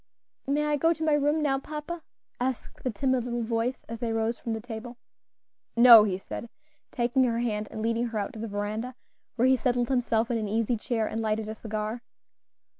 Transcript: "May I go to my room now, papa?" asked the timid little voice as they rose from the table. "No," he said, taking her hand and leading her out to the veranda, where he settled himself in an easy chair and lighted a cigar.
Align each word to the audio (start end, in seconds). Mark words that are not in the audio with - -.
"May 0.47 0.65
I 0.65 0.77
go 0.77 0.93
to 0.93 1.03
my 1.03 1.13
room 1.13 1.43
now, 1.43 1.59
papa?" 1.59 2.01
asked 2.39 2.81
the 2.83 2.89
timid 2.89 3.23
little 3.23 3.43
voice 3.43 3.83
as 3.87 3.99
they 3.99 4.11
rose 4.11 4.35
from 4.39 4.53
the 4.53 4.59
table. 4.59 4.97
"No," 5.75 6.05
he 6.05 6.17
said, 6.17 6.49
taking 6.91 7.23
her 7.25 7.37
hand 7.37 7.67
and 7.69 7.83
leading 7.83 8.07
her 8.07 8.17
out 8.17 8.33
to 8.33 8.39
the 8.39 8.47
veranda, 8.47 8.95
where 9.35 9.47
he 9.47 9.55
settled 9.55 9.89
himself 9.89 10.31
in 10.31 10.39
an 10.39 10.47
easy 10.49 10.75
chair 10.75 11.05
and 11.05 11.21
lighted 11.21 11.47
a 11.47 11.53
cigar. 11.53 12.01